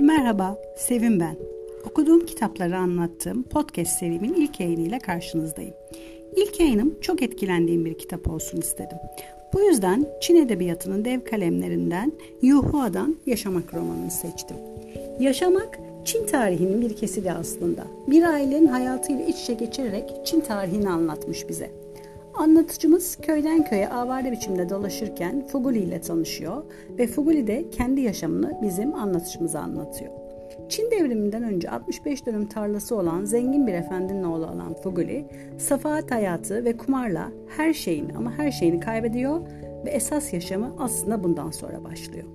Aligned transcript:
Merhaba, 0.00 0.58
Sevim 0.76 1.20
ben. 1.20 1.36
Okuduğum 1.90 2.26
kitapları 2.26 2.78
anlattığım 2.78 3.42
podcast 3.42 3.98
serimin 3.98 4.34
ilk 4.34 4.60
yayınıyla 4.60 4.98
karşınızdayım. 4.98 5.74
İlk 6.36 6.60
yayınım 6.60 7.00
çok 7.00 7.22
etkilendiğim 7.22 7.84
bir 7.84 7.98
kitap 7.98 8.30
olsun 8.30 8.58
istedim. 8.58 8.98
Bu 9.54 9.60
yüzden 9.60 10.06
Çin 10.20 10.36
Edebiyatı'nın 10.36 11.04
dev 11.04 11.20
kalemlerinden 11.24 12.12
Yuhua'dan 12.42 13.16
Yaşamak 13.26 13.74
romanını 13.74 14.10
seçtim. 14.10 14.56
Yaşamak 15.20 15.78
Çin 16.04 16.26
tarihinin 16.26 16.80
bir 16.80 16.96
kesidi 16.96 17.32
aslında. 17.32 17.84
Bir 18.06 18.22
ailenin 18.22 18.66
hayatıyla 18.66 19.24
iç 19.24 19.40
içe 19.40 19.54
geçirerek 19.54 20.12
Çin 20.24 20.40
tarihini 20.40 20.90
anlatmış 20.90 21.48
bize. 21.48 21.70
Anlatıcımız 22.38 23.16
köyden 23.16 23.64
köye 23.64 23.88
avare 23.88 24.32
biçimde 24.32 24.68
dolaşırken 24.70 25.46
Fuguli 25.46 25.78
ile 25.78 26.00
tanışıyor 26.00 26.62
ve 26.98 27.06
Fuguli 27.06 27.46
de 27.46 27.70
kendi 27.70 28.00
yaşamını 28.00 28.58
bizim 28.62 28.94
anlatıcımıza 28.94 29.60
anlatıyor. 29.60 30.12
Çin 30.68 30.90
devriminden 30.90 31.42
önce 31.42 31.70
65 31.70 32.26
dönüm 32.26 32.46
tarlası 32.46 32.96
olan 32.96 33.24
zengin 33.24 33.66
bir 33.66 33.74
efendinin 33.74 34.22
oğlu 34.22 34.46
olan 34.46 34.74
Fuguli, 34.74 35.26
safahat 35.58 36.10
hayatı 36.10 36.64
ve 36.64 36.76
kumarla 36.76 37.28
her 37.56 37.72
şeyini 37.72 38.16
ama 38.16 38.32
her 38.32 38.50
şeyini 38.50 38.80
kaybediyor 38.80 39.40
ve 39.86 39.90
esas 39.90 40.32
yaşamı 40.32 40.74
aslında 40.78 41.24
bundan 41.24 41.50
sonra 41.50 41.84
başlıyor. 41.84 42.26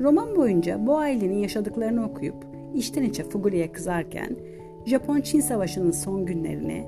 Roman 0.00 0.36
boyunca 0.36 0.86
bu 0.86 0.96
ailenin 0.98 1.38
yaşadıklarını 1.38 2.06
okuyup 2.06 2.46
içten 2.74 3.02
içe 3.02 3.24
Fuguli'ye 3.24 3.72
kızarken 3.72 4.36
Japon-Çin 4.86 5.40
Savaşı'nın 5.40 5.90
son 5.90 6.26
günlerini, 6.26 6.86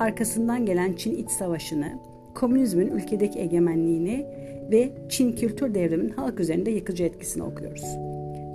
arkasından 0.00 0.66
gelen 0.66 0.92
Çin 0.92 1.14
İç 1.14 1.30
Savaşı'nı, 1.30 1.98
komünizmin 2.34 2.86
ülkedeki 2.86 3.38
egemenliğini 3.38 4.26
ve 4.70 4.92
Çin 5.08 5.32
kültür 5.32 5.74
devriminin 5.74 6.12
halk 6.12 6.40
üzerinde 6.40 6.70
yıkıcı 6.70 7.04
etkisini 7.04 7.42
okuyoruz. 7.42 7.84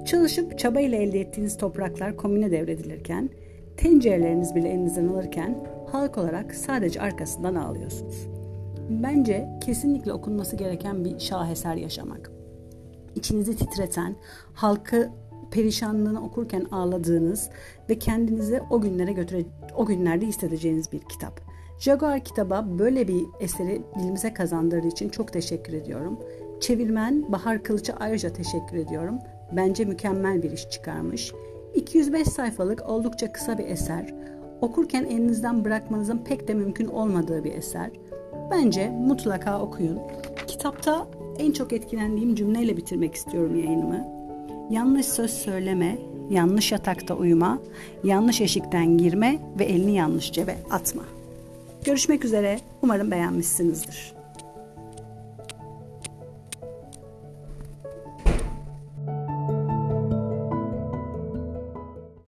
Çalışıp 0.06 0.60
çabayla 0.60 0.98
elde 0.98 1.20
ettiğiniz 1.20 1.58
topraklar 1.58 2.18
komüne 2.18 2.52
devredilirken, 2.52 3.30
tencereleriniz 3.78 4.56
bile 4.56 4.70
elinizden 4.70 5.08
alırken 5.08 5.68
halk 5.92 6.18
olarak 6.18 6.56
sadece 6.56 7.02
arkasından 7.02 7.56
ağlıyorsunuz. 7.56 8.28
Bence 8.90 9.50
kesinlikle 9.66 10.14
okunması 10.14 10.56
gereken 10.56 11.06
bir 11.06 11.20
şaheser 11.20 11.76
yaşamak. 11.76 12.32
İçinizi 13.16 13.56
titreten, 13.56 14.16
halkı 14.54 15.10
perişanlığını 15.56 16.26
okurken 16.26 16.66
ağladığınız 16.72 17.50
ve 17.90 18.00
kendinizi 18.00 18.62
o 18.70 18.82
günlere 18.82 19.12
götüre 19.12 19.46
o 19.76 19.86
günlerde 19.86 20.26
hissedeceğiniz 20.26 20.92
bir 20.92 21.00
kitap. 21.00 21.42
Jaguar 21.80 22.24
kitaba 22.24 22.66
böyle 22.80 23.08
bir 23.08 23.24
eseri 23.40 23.82
dilimize 24.00 24.34
kazandırdığı 24.34 24.88
için 24.88 25.10
çok 25.10 25.34
teşekkür 25.34 25.74
ediyorum. 25.74 26.20
Çevirmen 26.60 27.32
Bahar 27.32 27.64
Kılıç'a 27.64 27.94
ayrıca 27.94 28.34
teşekkür 28.34 28.78
ediyorum. 28.78 29.20
Bence 29.52 29.86
mükemmel 29.86 30.44
bir 30.44 30.52
iş 30.52 30.70
çıkarmış. 30.70 31.34
205 31.76 32.28
sayfalık 32.28 32.90
oldukça 32.90 33.32
kısa 33.32 33.58
bir 33.58 33.66
eser. 33.66 34.14
Okurken 34.62 35.04
elinizden 35.04 35.66
bırakmanızın 35.66 36.18
pek 36.18 36.48
de 36.48 36.54
mümkün 36.54 36.88
olmadığı 36.88 37.44
bir 37.44 37.54
eser. 37.54 37.92
Bence 38.52 38.90
mutlaka 38.90 39.62
okuyun. 39.62 40.00
Kitapta 40.48 41.08
en 41.40 41.52
çok 41.52 41.74
etkilendiğim 41.74 42.36
cümleyle 42.36 42.78
bitirmek 42.78 43.16
istiyorum 43.16 43.56
yayınımı. 43.56 44.25
Yanlış 44.70 45.06
söz 45.06 45.32
söyleme, 45.32 45.98
yanlış 46.30 46.72
yatakta 46.72 47.14
uyuma, 47.14 47.60
yanlış 48.04 48.42
eşikten 48.42 48.98
girme 48.98 49.40
ve 49.60 49.66
elini 49.66 49.96
yanlış 49.96 50.32
cebe 50.32 50.58
atma. 50.72 51.04
Görüşmek 51.84 52.26
üzere. 52.26 52.60
Umarım 52.82 53.12
beğenmişsinizdir. 53.12 54.15